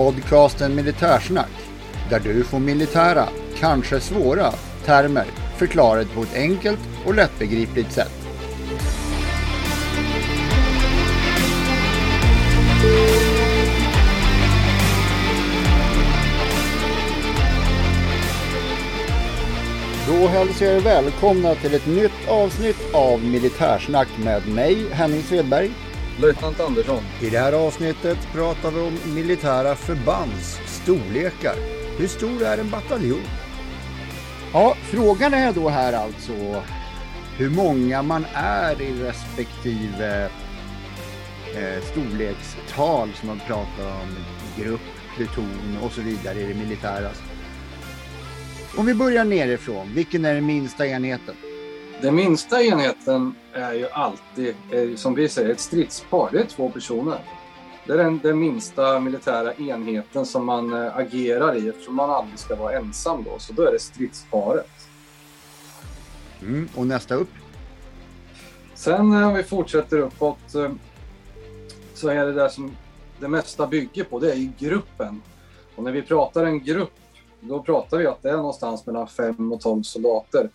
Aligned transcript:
Podcasten 0.00 0.74
Militärsnack. 0.74 1.50
Där 2.10 2.20
du 2.20 2.44
får 2.44 2.58
militära, 2.58 3.28
kanske 3.58 4.00
svåra, 4.00 4.52
termer 4.84 5.24
förklarade 5.56 6.06
på 6.14 6.22
ett 6.22 6.34
enkelt 6.34 6.80
och 7.06 7.14
lättbegripligt 7.14 7.92
sätt. 7.92 8.12
Då 20.08 20.26
hälsar 20.26 20.66
jag 20.66 20.76
er 20.76 20.80
välkomna 20.80 21.54
till 21.54 21.74
ett 21.74 21.86
nytt 21.86 22.28
avsnitt 22.28 22.94
av 22.94 23.24
Militärsnack 23.24 24.08
med 24.24 24.48
mig, 24.48 24.86
Henning 24.92 25.22
Svedberg. 25.22 25.70
Löjtnant 26.20 26.60
Andersson. 26.60 27.02
I 27.22 27.30
det 27.30 27.38
här 27.38 27.52
avsnittet 27.52 28.18
pratar 28.32 28.70
vi 28.70 28.80
om 28.80 29.14
militära 29.14 29.74
förbands 29.74 30.60
storlekar. 30.66 31.54
Hur 31.98 32.06
stor 32.06 32.42
är 32.42 32.58
en 32.58 32.70
bataljon? 32.70 33.22
Ja, 34.52 34.76
frågan 34.82 35.34
är 35.34 35.52
då 35.52 35.68
här 35.68 35.92
alltså 35.92 36.62
hur 37.36 37.50
många 37.50 38.02
man 38.02 38.26
är 38.34 38.82
i 38.82 39.02
respektive 39.02 40.30
eh, 41.56 41.82
storlekstal 41.84 43.08
som 43.14 43.28
man 43.28 43.40
pratar 43.46 43.86
om, 43.86 44.16
grupp, 44.62 44.80
pluton 45.16 45.78
och 45.82 45.92
så 45.92 46.00
vidare 46.00 46.40
i 46.40 46.46
det 46.46 46.54
militära. 46.54 47.10
Om 48.76 48.86
vi 48.86 48.94
börjar 48.94 49.24
nerifrån, 49.24 49.94
vilken 49.94 50.24
är 50.24 50.34
den 50.34 50.46
minsta 50.46 50.86
enheten? 50.86 51.34
Den 52.02 52.14
minsta 52.14 52.62
enheten 52.62 53.34
är 53.52 53.72
ju 53.72 53.88
alltid, 53.88 54.54
eh, 54.70 54.96
som 54.96 55.14
vi 55.14 55.28
säger, 55.28 55.50
ett 55.50 55.60
stridspar. 55.60 56.28
Det 56.32 56.40
är 56.40 56.44
två 56.44 56.70
personer. 56.70 57.18
Det 57.86 57.92
är 57.92 57.96
den, 57.96 58.18
den 58.18 58.38
minsta 58.38 59.00
militära 59.00 59.54
enheten 59.54 60.26
som 60.26 60.46
man 60.46 60.72
eh, 60.72 60.96
agerar 60.96 61.56
i 61.56 61.68
eftersom 61.68 61.94
man 61.94 62.10
aldrig 62.10 62.38
ska 62.38 62.56
vara 62.56 62.76
ensam 62.78 63.24
då. 63.24 63.38
Så 63.38 63.52
då 63.52 63.62
är 63.62 63.72
det 63.72 63.78
stridsparet. 63.78 64.88
Mm, 66.42 66.68
och 66.76 66.86
nästa 66.86 67.14
upp? 67.14 67.30
Sen 68.74 69.12
eh, 69.12 69.28
om 69.28 69.34
vi 69.34 69.42
fortsätter 69.42 69.98
uppåt 69.98 70.38
så 71.94 72.08
är 72.08 72.26
det 72.26 72.32
där 72.32 72.48
som 72.48 72.76
det 73.20 73.28
mesta 73.28 73.66
bygger 73.66 74.04
på, 74.04 74.18
det 74.18 74.32
är 74.32 74.36
ju 74.36 74.50
gruppen. 74.58 75.22
Och 75.76 75.84
när 75.84 75.92
vi 75.92 76.02
pratar 76.02 76.44
en 76.44 76.64
grupp, 76.64 76.94
då 77.40 77.62
pratar 77.62 77.98
vi 77.98 78.06
att 78.06 78.22
det 78.22 78.30
är 78.30 78.36
någonstans 78.36 78.86
mellan 78.86 79.08
5 79.08 79.52
och 79.52 79.60
12 79.60 79.82
soldater. 79.82 80.50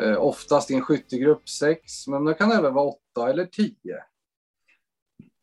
Eh, 0.00 0.22
oftast 0.22 0.70
i 0.70 0.74
en 0.74 0.82
skyttegrupp 0.82 1.48
6, 1.48 2.06
men 2.06 2.24
det 2.24 2.34
kan 2.34 2.52
även 2.52 2.74
vara 2.74 2.86
8 3.14 3.30
eller 3.30 3.46
10. 3.46 3.74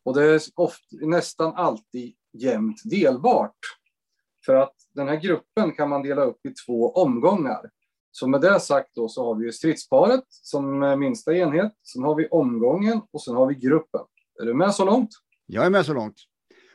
Och 0.04 0.14
det 0.14 0.24
är 0.24 0.40
ofta, 0.54 0.96
nästan 1.00 1.54
alltid 1.54 2.14
jämnt 2.32 2.82
delbart. 2.84 3.58
För 4.46 4.54
att 4.54 4.74
den 4.94 5.08
här 5.08 5.16
gruppen 5.16 5.72
kan 5.72 5.88
man 5.88 6.02
dela 6.02 6.24
upp 6.24 6.46
i 6.46 6.50
två 6.66 6.92
omgångar. 6.92 7.70
Så 8.10 8.28
med 8.28 8.40
det 8.40 8.60
sagt 8.60 8.94
då 8.94 9.08
så 9.08 9.24
har 9.24 9.34
vi 9.34 9.44
ju 9.44 9.52
stridsparet 9.52 10.24
som 10.28 10.82
är 10.82 10.96
minsta 10.96 11.34
enhet. 11.34 11.72
Sen 11.92 12.02
har 12.02 12.14
vi 12.14 12.28
omgången 12.28 13.00
och 13.10 13.22
sen 13.22 13.34
har 13.34 13.46
vi 13.46 13.54
gruppen. 13.54 14.00
Är 14.42 14.46
du 14.46 14.54
med 14.54 14.74
så 14.74 14.84
långt? 14.84 15.10
Jag 15.46 15.66
är 15.66 15.70
med 15.70 15.86
så 15.86 15.94
långt. 15.94 16.16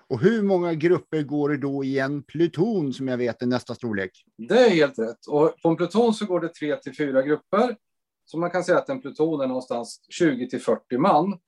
Och 0.10 0.20
hur 0.20 0.44
många 0.44 0.74
grupper 0.74 1.24
går 1.24 1.50
det 1.50 1.58
då 1.58 1.84
i 1.84 2.00
en 2.00 2.24
pluton 2.24 2.94
som 2.94 3.08
jag 3.08 3.18
vet 3.18 3.42
är 3.42 3.46
nästa 3.46 3.76
storlek? 3.76 4.12
Det 4.38 4.66
är 4.66 4.70
helt 4.70 5.00
rätt. 5.00 5.28
Och 5.28 5.54
på 5.62 5.70
en 5.70 5.76
pluton 5.76 6.14
så 6.14 6.26
går 6.26 6.40
det 6.40 6.54
tre 6.54 6.76
till 6.76 6.96
fyra 6.96 7.22
grupper. 7.22 7.78
Så 8.26 8.38
man 8.38 8.52
kan 8.52 8.64
säga 8.64 8.78
att 8.78 8.90
en 8.90 9.02
pluton 9.02 9.42
är 9.42 9.48
någonstans 9.48 10.06
20 10.10 10.50
till 10.50 10.62
40 10.62 10.98
man. 10.98 11.40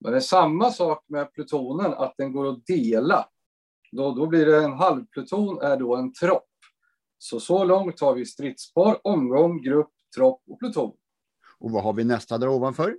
Men 0.00 0.12
det 0.12 0.18
är 0.18 0.20
samma 0.20 0.70
sak 0.70 1.04
med 1.08 1.32
plutonen, 1.32 1.92
att 1.92 2.14
den 2.16 2.32
går 2.32 2.48
att 2.48 2.66
dela. 2.66 3.28
Då, 3.92 4.14
då 4.14 4.26
blir 4.26 4.46
det 4.46 4.64
en 4.64 4.72
halvpluton 4.72 5.60
är 5.60 5.76
då 5.76 5.96
en 5.96 6.12
tropp. 6.12 6.48
Så 7.18 7.40
så 7.40 7.64
långt 7.64 8.00
har 8.00 8.14
vi 8.14 8.26
stridspar, 8.26 9.00
omgång, 9.06 9.62
grupp, 9.62 9.90
tropp 10.16 10.42
och 10.50 10.58
pluton. 10.58 10.92
Och 11.58 11.70
vad 11.70 11.82
har 11.82 11.92
vi 11.92 12.04
nästa 12.04 12.38
där 12.38 12.48
ovanför? 12.48 12.96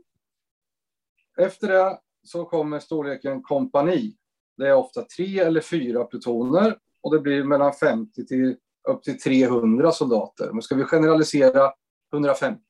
Efter 1.38 1.68
det 1.68 2.00
så 2.24 2.46
kommer 2.46 2.80
storleken 2.80 3.44
kompani. 3.44 4.16
Det 4.58 4.68
är 4.68 4.74
ofta 4.74 5.02
tre 5.18 5.40
eller 5.40 5.62
fyra 5.62 6.04
plutoner 6.04 6.78
och 7.02 7.14
det 7.14 7.20
blir 7.20 7.44
mellan 7.44 7.74
50 7.74 8.26
till 8.26 8.58
upp 8.90 9.04
till 9.04 9.20
300 9.20 9.92
soldater. 9.92 10.50
Men 10.52 10.62
ska 10.62 10.76
vi 10.76 10.84
generalisera 10.84 11.74
150. 12.14 12.62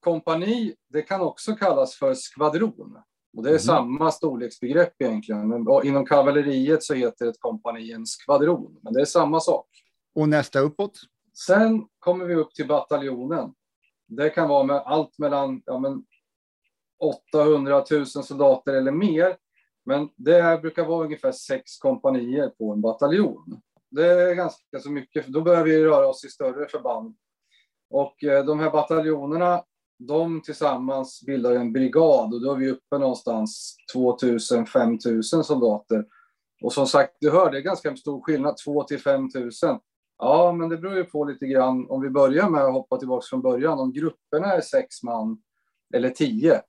Kompani, 0.00 0.74
det 0.88 1.02
kan 1.02 1.20
också 1.20 1.52
kallas 1.56 1.94
för 1.94 2.14
skvadron. 2.14 2.98
Och 3.36 3.42
det 3.42 3.48
är 3.48 3.52
Mhm. 3.52 3.58
samma 3.58 4.10
storleksbegrepp 4.10 5.02
egentligen. 5.02 5.48
Men 5.48 5.66
inom 5.86 6.06
kavalleriet 6.06 6.82
så 6.82 6.94
heter 6.94 7.26
ett 7.26 7.40
kompani 7.40 7.92
en 7.92 8.06
skvadron. 8.06 8.78
Men 8.82 8.92
det 8.92 9.00
är 9.00 9.04
samma 9.04 9.40
sak. 9.40 9.66
Och 10.14 10.28
nästa 10.28 10.60
uppåt? 10.60 11.00
Sen 11.46 11.86
kommer 11.98 12.24
vi 12.24 12.34
upp 12.34 12.54
till 12.54 12.66
bataljonen. 12.68 13.54
Det 14.08 14.30
kan 14.30 14.48
vara 14.48 14.64
med 14.64 14.76
allt 14.76 15.18
mellan 15.18 15.62
ja, 15.66 15.78
men 15.78 16.04
800 17.32 17.84
000 17.90 18.06
soldater 18.06 18.72
eller 18.74 18.92
mer. 18.92 19.36
Men 19.86 20.08
det 20.16 20.42
här 20.42 20.58
brukar 20.58 20.84
vara 20.84 21.04
ungefär 21.04 21.32
sex 21.32 21.78
kompanier 21.78 22.48
på 22.48 22.72
en 22.72 22.80
bataljon. 22.80 23.60
Det 23.90 24.06
är 24.06 24.34
ganska 24.34 24.80
så 24.80 24.90
mycket, 24.90 25.24
för 25.24 25.32
då 25.32 25.42
börjar 25.42 25.64
vi 25.64 25.84
röra 25.84 26.06
oss 26.06 26.24
i 26.24 26.28
större 26.28 26.68
förband. 26.68 27.16
Och 27.90 28.24
eh, 28.24 28.44
de 28.44 28.60
här 28.60 28.70
bataljonerna, 28.70 29.62
de 29.98 30.42
tillsammans 30.42 31.22
bildar 31.26 31.52
en 31.52 31.72
brigad 31.72 32.34
och 32.34 32.42
då 32.42 32.52
är 32.52 32.56
vi 32.56 32.70
uppe 32.70 32.98
någonstans 32.98 33.76
2000 33.92 34.66
5000 34.66 35.44
soldater. 35.44 36.04
Och 36.62 36.72
som 36.72 36.86
sagt, 36.86 37.16
du 37.20 37.30
hör, 37.30 37.50
det 37.50 37.58
är 37.58 37.62
ganska 37.62 37.96
stor 37.96 38.22
skillnad, 38.22 38.56
2 38.56 38.84
till 38.84 39.00
5000. 39.00 39.78
Ja, 40.18 40.52
men 40.52 40.68
det 40.68 40.76
beror 40.76 40.96
ju 40.96 41.04
på 41.04 41.24
lite 41.24 41.46
grann, 41.46 41.86
om 41.90 42.02
vi 42.02 42.10
börjar 42.10 42.50
med 42.50 42.64
att 42.64 42.72
hoppa 42.72 42.96
tillbaka 42.96 43.26
från 43.30 43.42
början, 43.42 43.78
om 43.78 43.92
grupperna 43.92 44.52
är 44.52 44.60
sex 44.60 45.02
man 45.02 45.42
eller 45.94 46.10
tio 46.10 46.62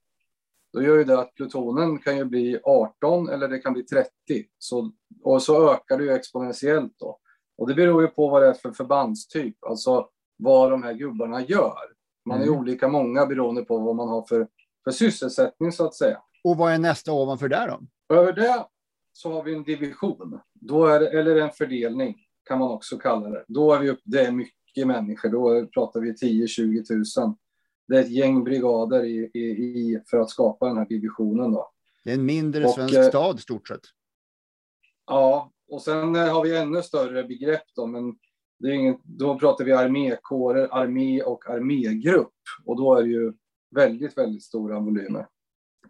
då 0.77 0.83
gör 0.83 0.97
ju 0.97 1.03
det 1.03 1.19
att 1.19 1.33
plutonen 1.35 1.99
kan 1.99 2.17
ju 2.17 2.25
bli 2.25 2.59
18 2.63 3.29
eller 3.29 3.47
det 3.47 3.59
kan 3.59 3.73
bli 3.73 3.83
30. 3.83 4.09
Så, 4.57 4.91
och 5.23 5.41
så 5.43 5.73
ökar 5.73 5.97
det 5.97 6.03
ju 6.03 6.11
exponentiellt 6.11 6.93
då. 6.99 7.19
Och 7.57 7.67
det 7.67 7.73
beror 7.75 8.01
ju 8.01 8.07
på 8.07 8.27
vad 8.29 8.41
det 8.41 8.47
är 8.47 8.53
för 8.53 8.71
förbandstyp, 8.71 9.63
alltså 9.63 10.09
vad 10.37 10.71
de 10.71 10.83
här 10.83 10.93
gubbarna 10.93 11.41
gör. 11.45 11.77
Man 12.25 12.39
är 12.41 12.43
Mm. 12.47 12.59
olika 12.59 12.87
många 12.87 13.25
beroende 13.25 13.61
på 13.65 13.77
vad 13.77 13.95
man 13.95 14.07
har 14.07 14.25
för, 14.29 14.47
för 14.83 14.91
sysselsättning 14.91 15.71
så 15.71 15.85
att 15.85 15.95
säga. 15.95 16.21
Och 16.43 16.57
vad 16.57 16.73
är 16.73 16.77
nästa 16.77 17.11
ovanför 17.13 17.49
där 17.49 17.67
då? 17.67 18.15
Över 18.15 18.33
det 18.33 18.65
så 19.13 19.31
har 19.33 19.43
vi 19.43 19.53
en 19.55 19.63
division, 19.63 20.39
då 20.53 20.85
är 20.85 20.99
det, 20.99 21.19
eller 21.19 21.35
en 21.35 21.49
fördelning 21.51 22.15
kan 22.47 22.59
man 22.59 22.71
också 22.71 22.97
kalla 22.97 23.29
det. 23.29 23.45
Då 23.47 23.73
är 23.73 23.79
vi 23.79 23.89
upp, 23.89 23.99
det 24.03 24.19
är 24.25 24.31
mycket 24.31 24.87
människor, 24.87 25.29
då 25.29 25.67
pratar 25.67 25.99
vi 25.99 26.13
10-20 26.13 27.21
000. 27.25 27.35
Det 27.87 27.97
är 27.97 28.01
ett 28.01 28.11
gäng 28.11 28.43
brigader 28.43 29.03
i, 29.03 29.31
i, 29.33 29.39
i, 29.39 30.01
för 30.09 30.17
att 30.17 30.29
skapa 30.29 30.67
den 30.67 30.77
här 30.77 30.85
divisionen. 30.85 31.51
Då. 31.51 31.71
Det 32.03 32.11
är 32.11 32.15
en 32.15 32.25
mindre 32.25 32.65
Och, 32.65 32.73
svensk 32.73 32.95
eh, 32.95 33.07
stad 33.07 33.39
stort 33.39 33.67
sett. 33.67 33.81
Ja, 35.07 35.51
och 35.69 35.81
sen 35.81 36.15
eh, 36.15 36.33
har 36.33 36.43
vi 36.43 36.57
ännu 36.57 36.81
större 36.81 37.23
begrepp 37.23 37.63
då, 37.75 37.87
men 37.87 38.15
det 38.59 38.67
är 38.67 38.71
ingen, 38.71 38.97
då 39.03 39.39
pratar 39.39 39.65
vi 39.65 39.73
armékårer, 39.73 40.67
armé 40.71 41.21
och 41.21 41.49
armégrupp. 41.49 42.33
Och 42.65 42.77
då 42.77 42.95
är 42.95 43.03
det 43.03 43.09
ju 43.09 43.33
väldigt, 43.75 44.17
väldigt 44.17 44.43
stora 44.43 44.79
volymer. 44.79 45.27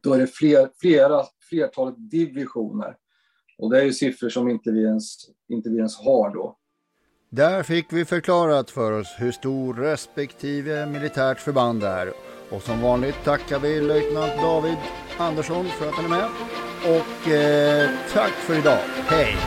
Då 0.02 0.14
är 0.14 0.20
det 0.20 0.28
fler, 0.28 0.70
flera, 0.82 1.24
flertalet 1.50 1.96
divisioner. 1.98 2.98
Och 3.58 3.70
det 3.70 3.82
är 3.82 3.86
ju 3.86 3.94
siffror 3.94 4.30
som 4.30 4.50
inte 4.50 4.72
vi 4.72 4.84
ens, 4.84 5.16
inte 5.48 5.70
vi 5.70 5.78
ens 5.78 5.98
har 5.98 6.34
då. 6.34 6.58
Där 7.30 7.64
fick 7.64 7.94
vi 7.94 8.06
förklarat 8.06 8.72
för 8.72 8.92
oss 8.92 9.16
hur 9.18 9.32
stor 9.32 9.74
respektive 9.74 10.86
militärt 10.86 11.40
förband 11.40 11.84
är. 11.84 12.14
Och 12.50 12.62
som 12.62 12.82
vanligt 12.82 13.24
tackar 13.24 13.60
vi 13.60 13.82
löjtnant 13.82 14.32
David 14.42 14.78
Andersson 15.18 15.66
för 15.66 15.90
att 15.90 15.96
han 15.96 16.06
är 16.06 16.10
med. 16.10 16.30
Och 16.84 17.32
eh, 17.32 17.90
tack 18.14 18.32
för 18.32 18.60
idag. 18.60 18.80
Hej! 19.08 19.38